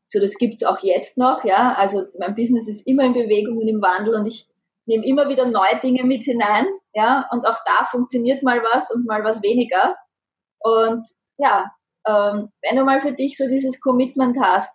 [0.08, 1.74] so das gibt's auch jetzt noch, ja.
[1.74, 4.48] Also mein Business ist immer in Bewegung und im Wandel und ich
[4.86, 7.28] nehme immer wieder neue Dinge mit hinein, ja.
[7.32, 9.98] Und auch da funktioniert mal was und mal was weniger.
[10.60, 11.06] Und
[11.38, 11.72] ja,
[12.08, 14.72] ähm, wenn du mal für dich so dieses Commitment hast,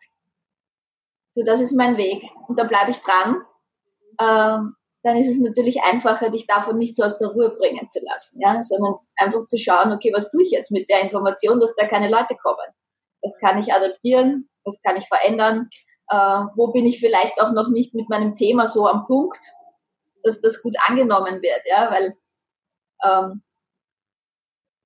[1.31, 3.43] so das ist mein Weg und da bleibe ich dran,
[4.21, 8.01] ähm, dann ist es natürlich einfacher, dich davon nicht so aus der Ruhe bringen zu
[8.05, 11.75] lassen, ja, sondern einfach zu schauen, okay, was tue ich jetzt mit der Information, dass
[11.75, 12.69] da keine Leute kommen?
[13.23, 14.49] Was kann ich adaptieren?
[14.65, 15.69] Was kann ich verändern?
[16.09, 19.41] Äh, wo bin ich vielleicht auch noch nicht mit meinem Thema so am Punkt,
[20.23, 22.17] dass das gut angenommen wird, ja, weil
[23.05, 23.43] ähm,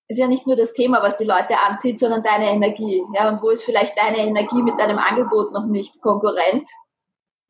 [0.08, 3.02] ist ja nicht nur das Thema, was die Leute anzieht, sondern deine Energie.
[3.14, 6.68] Ja, und wo ist vielleicht deine Energie mit deinem Angebot noch nicht konkurrent,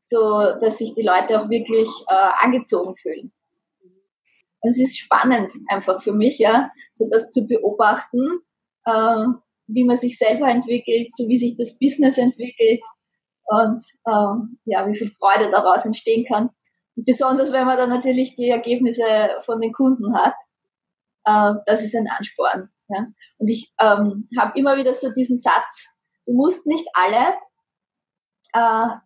[0.04, 3.32] so dass sich die Leute auch wirklich äh, angezogen fühlen.
[4.62, 8.40] Es ist spannend einfach für mich, ja, so das zu beobachten,
[8.84, 9.26] äh,
[9.66, 12.80] wie man sich selber entwickelt, so wie sich das Business entwickelt
[13.44, 16.50] und äh, ja, wie viel Freude daraus entstehen kann.
[16.96, 19.02] Und besonders wenn man dann natürlich die Ergebnisse
[19.44, 20.34] von den Kunden hat
[21.26, 22.70] äh, das ist ein Ansporn.
[22.88, 23.06] Ja?
[23.38, 25.88] Und ich ähm, habe immer wieder so diesen Satz,
[26.24, 27.34] du musst nicht alle,
[28.52, 28.96] äh,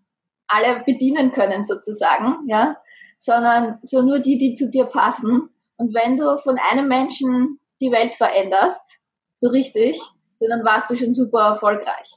[0.47, 2.77] alle bedienen können sozusagen, ja,
[3.19, 5.49] sondern so nur die, die zu dir passen.
[5.77, 9.01] Und wenn du von einem Menschen die Welt veränderst,
[9.37, 10.01] so richtig,
[10.49, 12.09] dann warst du schon super erfolgreich.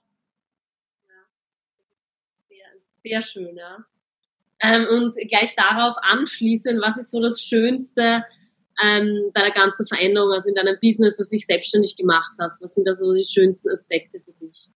[2.49, 2.67] Sehr,
[3.03, 3.85] sehr schön, ja.
[4.61, 8.23] Ähm, und gleich darauf anschließend, was ist so das Schönste,
[8.81, 12.61] ähm, bei der ganzen Veränderung, also in deinem Business, das du dich selbstständig gemacht hast?
[12.61, 14.69] Was sind da so die schönsten Aspekte für dich?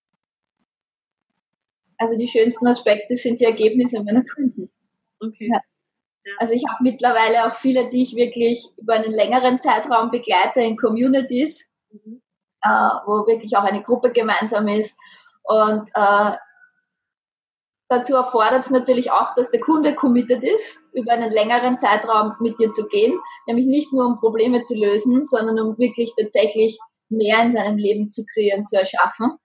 [1.98, 4.70] Also die schönsten Aspekte sind die Ergebnisse meiner Kunden.
[5.20, 5.50] Okay.
[5.52, 5.62] Ja.
[6.38, 10.78] Also ich habe mittlerweile auch viele, die ich wirklich über einen längeren Zeitraum begleite in
[10.78, 12.22] Communities, mhm.
[12.68, 14.98] Äh, wo wirklich auch eine Gruppe gemeinsam ist.
[15.44, 16.38] Und äh,
[17.90, 22.60] Dazu erfordert es natürlich auch, dass der Kunde committed ist, über einen längeren Zeitraum mit
[22.60, 26.78] dir zu gehen, nämlich nicht nur um Probleme zu lösen, sondern um wirklich tatsächlich
[27.08, 29.38] mehr in seinem Leben zu kreieren, zu erschaffen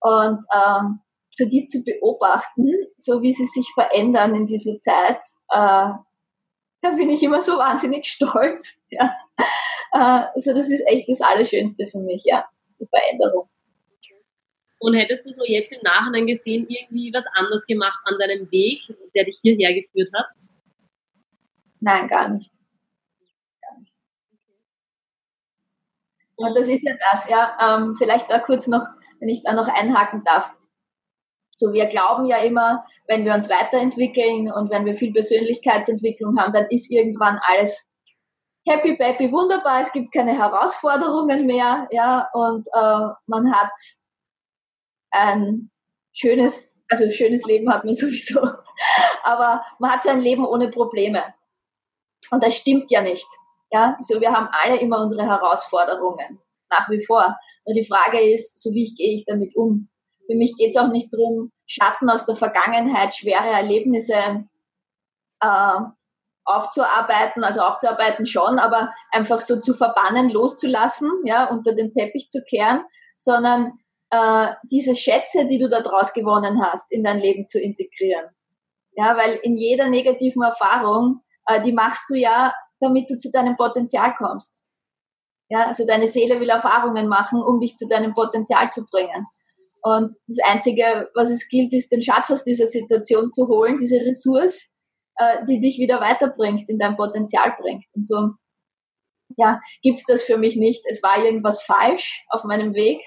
[0.00, 0.98] und ähm,
[1.30, 5.20] so die zu beobachten, so wie sie sich verändern in dieser Zeit.
[5.50, 5.92] Äh,
[6.82, 8.78] da bin ich immer so wahnsinnig stolz.
[8.92, 9.14] Ja.
[9.92, 12.44] Äh, also das ist echt das Allerschönste für mich, ja,
[12.80, 13.48] die Veränderung.
[14.82, 18.80] Und hättest du so jetzt im Nachhinein gesehen, irgendwie was anders gemacht an deinem Weg,
[19.14, 20.26] der dich hierher geführt hat?
[21.80, 22.50] Nein, gar nicht.
[23.60, 23.76] Gar.
[26.36, 27.58] Und das ist ja das, ja.
[27.60, 28.86] Ähm, vielleicht da kurz noch,
[29.18, 30.50] wenn ich da noch einhaken darf.
[31.54, 36.54] So, wir glauben ja immer, wenn wir uns weiterentwickeln und wenn wir viel Persönlichkeitsentwicklung haben,
[36.54, 37.89] dann ist irgendwann alles
[38.66, 39.80] happy, baby, wunderbar.
[39.80, 43.72] Es gibt keine Herausforderungen mehr, ja, und äh, man hat
[45.10, 45.70] ein
[46.12, 48.40] schönes, also schönes Leben hat man sowieso,
[49.22, 51.34] aber man hat so ein Leben ohne Probleme.
[52.30, 53.26] Und das stimmt ja nicht.
[53.72, 57.38] Ja, so wir haben alle immer unsere Herausforderungen, nach wie vor.
[57.66, 59.88] Nur die Frage ist, so wie gehe ich damit um?
[60.26, 64.44] Für mich geht es auch nicht darum, Schatten aus der Vergangenheit, schwere Erlebnisse
[65.40, 65.80] äh,
[66.50, 72.42] aufzuarbeiten, also aufzuarbeiten schon, aber einfach so zu verbannen, loszulassen, ja, unter den Teppich zu
[72.48, 72.82] kehren,
[73.16, 73.78] sondern
[74.10, 78.26] äh, diese Schätze, die du da draus gewonnen hast, in dein Leben zu integrieren.
[78.92, 83.56] Ja, weil in jeder negativen Erfahrung, äh, die machst du ja, damit du zu deinem
[83.56, 84.64] Potenzial kommst.
[85.48, 89.26] Ja, also deine Seele will Erfahrungen machen, um dich zu deinem Potenzial zu bringen.
[89.82, 93.96] Und das Einzige, was es gilt, ist, den Schatz aus dieser Situation zu holen, diese
[93.96, 94.69] Ressource,
[95.20, 97.84] äh, die dich wieder weiterbringt, in dein Potenzial bringt.
[97.94, 98.30] Und so,
[99.36, 100.84] ja, gibt's das für mich nicht.
[100.88, 103.00] Es war irgendwas falsch auf meinem Weg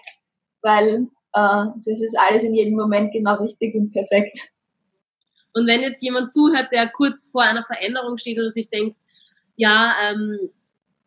[0.64, 4.50] weil äh, so ist es alles in jedem Moment genau richtig und perfekt.
[5.54, 8.98] Und wenn jetzt jemand zuhört, der kurz vor einer Veränderung steht oder sich denkt,
[9.56, 10.40] ja, ähm,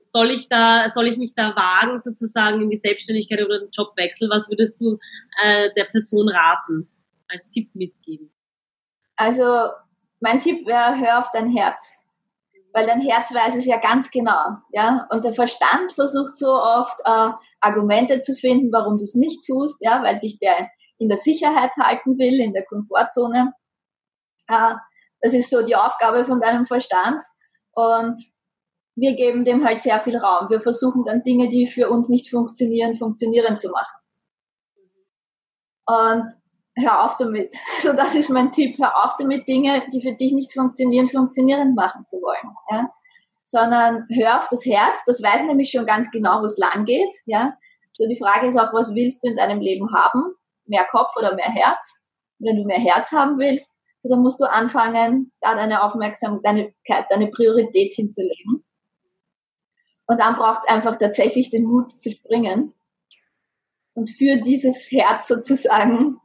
[0.05, 4.31] soll ich da, soll ich mich da wagen, sozusagen in die Selbstständigkeit oder den Jobwechsel?
[4.31, 4.99] Was würdest du
[5.43, 6.89] äh, der Person raten,
[7.29, 8.31] als Tipp mitgeben?
[9.17, 9.71] Also
[10.27, 12.03] mein Tipp wäre, hör auf dein Herz
[12.77, 15.07] weil dein Herz weiß es ja ganz genau, ja.
[15.09, 19.79] Und der Verstand versucht so oft äh, Argumente zu finden, warum du es nicht tust,
[19.81, 23.55] ja, weil dich der in der Sicherheit halten will, in der Komfortzone.
[24.49, 24.75] Äh,
[25.23, 27.23] das ist so die Aufgabe von deinem Verstand
[27.73, 28.21] und
[28.95, 30.51] wir geben dem halt sehr viel Raum.
[30.51, 34.03] Wir versuchen dann Dinge, die für uns nicht funktionieren, funktionieren zu machen.
[35.87, 36.35] Und
[36.77, 37.55] hör auf damit.
[37.81, 38.79] So, das ist mein Tipp.
[38.79, 42.55] Hör auf damit, Dinge, die für dich nicht funktionieren, funktionieren machen zu wollen.
[42.71, 42.91] Ja?
[43.45, 47.15] Sondern hör auf das Herz, das weiß nämlich schon ganz genau, wo es lang geht.
[47.27, 47.57] Ja?
[47.93, 50.23] So, die Frage ist auch, was willst du in deinem Leben haben?
[50.67, 51.99] Mehr Kopf oder mehr Herz?
[52.39, 57.29] Wenn du mehr Herz haben willst, so, dann musst du anfangen, da deine Aufmerksamkeit, deine
[57.29, 58.65] Priorität hinzulegen.
[60.07, 62.75] Und dann braucht es einfach tatsächlich den Mut zu springen
[63.95, 66.21] und für dieses Herz sozusagen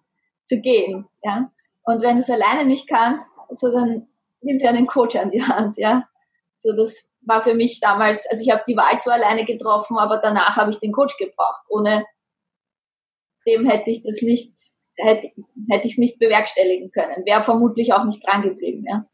[0.52, 1.50] zu gehen, ja.
[1.84, 4.08] Und wenn du es alleine nicht kannst, so dann
[4.42, 6.08] nimm dir einen Coach an die Hand, ja.
[6.60, 10.18] So das war für mich damals, also ich habe die Wahl zwar alleine getroffen, aber
[10.18, 11.66] danach habe ich den Coach gebraucht.
[11.70, 12.06] Ohne
[13.48, 14.54] dem hätte ich das nicht,
[14.98, 15.30] hätte,
[15.70, 17.26] hätte ich es nicht bewerkstelligen können.
[17.26, 19.06] Wäre vermutlich auch nicht dran geblieben, ja.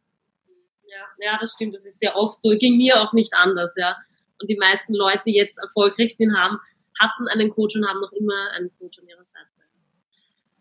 [0.89, 1.75] Ja, ja, das stimmt.
[1.75, 2.49] Das ist sehr oft so.
[2.57, 3.95] Ging mir auch nicht anders, ja.
[4.41, 6.59] Und die meisten Leute, die jetzt erfolgreich sind, haben,
[6.99, 9.56] hatten einen Coach und haben noch immer einen Coach an ihrer Seite.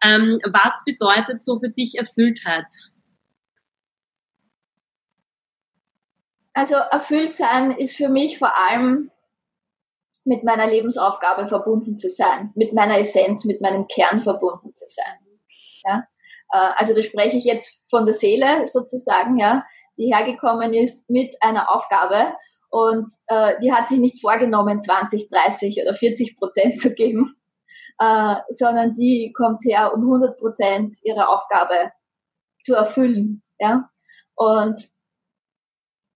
[0.03, 2.67] Ähm, was bedeutet so für dich Erfülltheit?
[6.53, 9.11] Also erfüllt sein ist für mich vor allem
[10.25, 15.19] mit meiner Lebensaufgabe verbunden zu sein, mit meiner Essenz, mit meinem Kern verbunden zu sein.
[15.85, 16.05] Ja?
[16.53, 19.65] Äh, also da spreche ich jetzt von der Seele sozusagen, ja,
[19.99, 22.35] die hergekommen ist mit einer Aufgabe
[22.71, 27.37] und äh, die hat sich nicht vorgenommen, 20, 30 oder 40 Prozent zu geben,
[27.99, 31.93] äh, sondern die kommt her, um 100 Prozent ihre Aufgabe
[32.61, 33.43] zu erfüllen.
[33.59, 33.91] Ja?
[34.35, 34.91] Und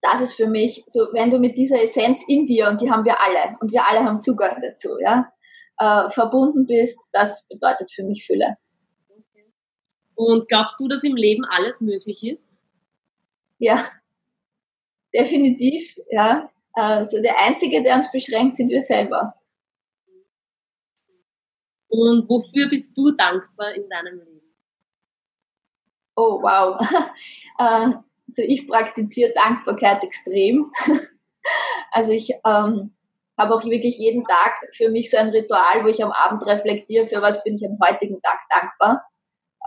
[0.02, 3.04] das ist für mich so, wenn du mit dieser Essenz in dir, und die haben
[3.04, 5.30] wir alle, und wir alle haben Zugang dazu, ja,
[5.78, 8.56] äh, verbunden bist, das bedeutet für mich Fülle.
[10.14, 12.54] Und glaubst du, dass im Leben alles möglich ist?
[13.58, 13.86] Ja,
[15.14, 16.50] definitiv, ja.
[16.72, 19.34] Also der Einzige, der uns beschränkt, sind wir selber.
[21.90, 24.54] Und wofür bist du dankbar in deinem Leben?
[26.16, 26.80] Oh, wow.
[27.58, 27.92] Äh,
[28.30, 30.72] also ich praktiziere Dankbarkeit extrem.
[31.92, 32.94] Also ich ähm,
[33.38, 37.08] habe auch wirklich jeden Tag für mich so ein Ritual, wo ich am Abend reflektiere,
[37.08, 39.04] für was bin ich am heutigen Tag dankbar.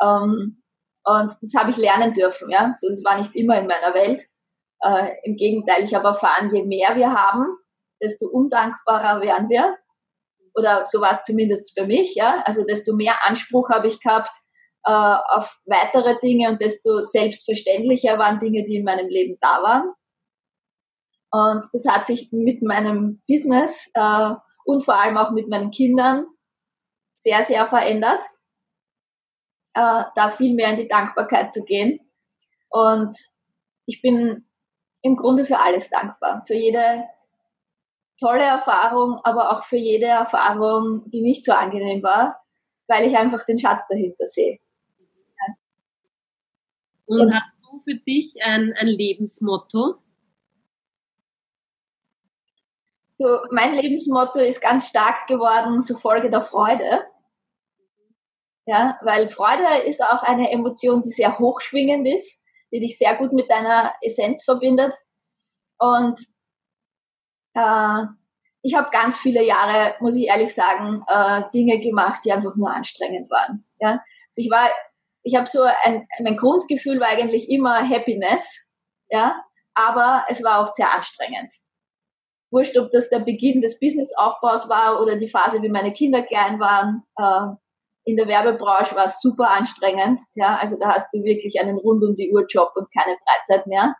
[0.01, 0.63] Ähm,
[1.03, 2.49] und das habe ich lernen dürfen.
[2.49, 4.21] Ja, so das war nicht immer in meiner Welt.
[4.81, 7.57] Äh, Im Gegenteil, ich habe erfahren, je mehr wir haben,
[8.01, 9.77] desto undankbarer werden wir.
[10.55, 12.15] Oder so war es zumindest für mich.
[12.15, 14.31] Ja, also desto mehr Anspruch habe ich gehabt
[14.85, 19.93] äh, auf weitere Dinge und desto selbstverständlicher waren Dinge, die in meinem Leben da waren.
[21.31, 24.35] Und das hat sich mit meinem Business äh,
[24.65, 26.27] und vor allem auch mit meinen Kindern
[27.17, 28.23] sehr, sehr verändert,
[29.73, 31.99] äh, da viel mehr in die Dankbarkeit zu gehen.
[32.69, 33.15] Und
[33.85, 34.47] ich bin
[35.01, 36.43] im Grunde für alles dankbar.
[36.45, 37.05] Für jede
[38.23, 42.41] tolle Erfahrung, aber auch für jede Erfahrung, die nicht so angenehm war,
[42.87, 44.59] weil ich einfach den Schatz dahinter sehe.
[47.05, 49.95] Und hast du für dich ein, ein Lebensmotto?
[53.15, 57.01] So, mein Lebensmotto ist ganz stark geworden, so Folge der Freude.
[58.65, 62.39] Ja, weil Freude ist auch eine Emotion, die sehr hochschwingend ist,
[62.71, 64.93] die dich sehr gut mit deiner Essenz verbindet.
[65.77, 66.32] Und
[67.53, 68.05] äh,
[68.61, 72.71] ich habe ganz viele Jahre, muss ich ehrlich sagen, äh, Dinge gemacht, die einfach nur
[72.71, 73.65] anstrengend waren.
[73.79, 74.69] Ja, also ich war
[75.23, 78.61] ich habe so ein, mein Grundgefühl war eigentlich immer Happiness,
[79.09, 79.41] ja,
[79.73, 81.53] aber es war oft sehr anstrengend.
[82.51, 86.59] Wurscht, ob das der Beginn des Businessaufbaus war oder die Phase, wie meine Kinder klein
[86.59, 87.03] waren.
[87.17, 87.55] Äh,
[88.05, 92.03] in der Werbebranche war es super anstrengend, ja, also da hast du wirklich einen rund
[92.03, 93.95] um die Uhr Job und keine Freizeit mehr.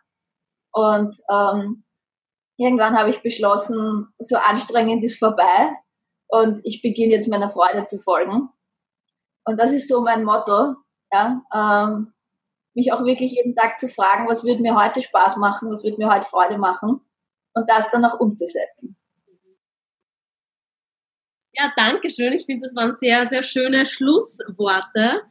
[0.72, 1.84] Und ähm,
[2.56, 5.72] irgendwann habe ich beschlossen, so anstrengend ist vorbei
[6.28, 8.48] und ich beginne jetzt meiner Freude zu folgen.
[9.44, 10.74] Und das ist so mein Motto.
[11.12, 12.12] Ja, ähm,
[12.74, 15.96] mich auch wirklich jeden Tag zu fragen, was würde mir heute Spaß machen, was würde
[15.96, 17.00] mir heute Freude machen
[17.54, 18.96] und das dann auch umzusetzen.
[21.52, 22.32] Ja, danke schön.
[22.32, 25.22] Ich finde, das waren sehr, sehr schöne Schlussworte.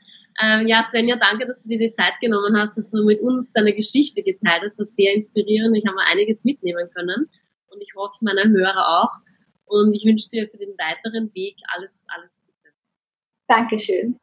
[0.42, 3.54] Ähm, ja, Svenja, danke, dass du dir die Zeit genommen hast, dass du mit uns
[3.54, 4.80] deine Geschichte geteilt hast.
[4.80, 5.78] Das war sehr inspirierend.
[5.78, 7.30] Ich habe mal einiges mitnehmen können
[7.68, 9.12] und ich hoffe, meine Hörer auch.
[9.66, 12.74] Und ich wünsche dir für den weiteren Weg alles, alles Gute.
[13.48, 14.18] Dankeschön.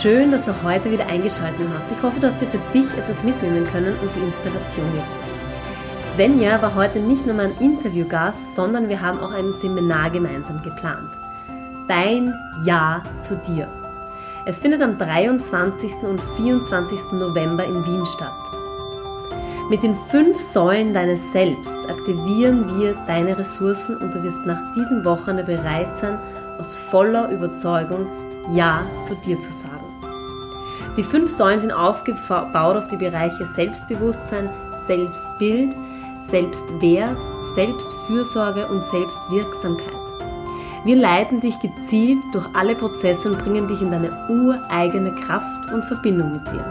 [0.00, 1.92] Schön, dass du heute wieder eingeschaltet hast.
[1.92, 6.14] Ich hoffe, dass dir für dich etwas mitnehmen können und die Inspiration gibt.
[6.14, 11.21] Svenja war heute nicht nur mein Interviewgast, sondern wir haben auch ein Seminar gemeinsam geplant.
[11.92, 12.32] Dein
[12.64, 13.68] Ja zu dir.
[14.46, 15.92] Es findet am 23.
[16.04, 16.98] und 24.
[17.12, 18.32] November in Wien statt.
[19.68, 25.04] Mit den fünf Säulen deines Selbst aktivieren wir deine Ressourcen und du wirst nach diesem
[25.04, 26.18] Wochenende bereit sein,
[26.58, 28.06] aus voller Überzeugung
[28.54, 29.84] Ja zu dir zu sagen.
[30.96, 34.48] Die fünf Säulen sind aufgebaut auf die Bereiche Selbstbewusstsein,
[34.86, 35.76] Selbstbild,
[36.30, 37.18] Selbstwert,
[37.54, 40.01] Selbstfürsorge und Selbstwirksamkeit.
[40.84, 45.84] Wir leiten dich gezielt durch alle Prozesse und bringen dich in deine ureigene Kraft und
[45.84, 46.64] Verbindung mit dir.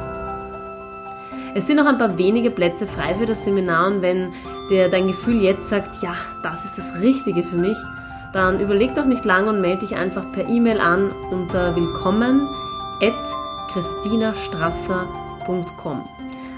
[1.55, 4.33] Es sind noch ein paar wenige Plätze frei für das Seminar und wenn
[4.69, 7.77] dir dein Gefühl jetzt sagt, ja, das ist das Richtige für mich,
[8.33, 12.47] dann überleg doch nicht lange und melde dich einfach per E-Mail an unter willkommen@.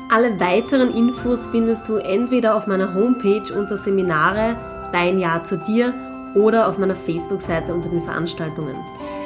[0.09, 4.55] Alle weiteren Infos findest du entweder auf meiner Homepage unter Seminare
[4.91, 5.93] Dein Jahr zu dir
[6.35, 8.75] oder auf meiner Facebook-Seite unter den Veranstaltungen.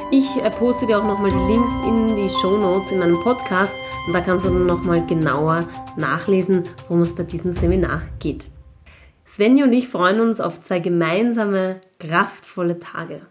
[0.09, 3.73] Ich äh, poste dir auch nochmal die Links in die Show Notes in meinem Podcast
[4.07, 8.49] und da kannst du dann nochmal genauer nachlesen, worum es bei diesem Seminar geht.
[9.25, 13.27] Svenja und ich freuen uns auf zwei gemeinsame, kraftvolle Tage.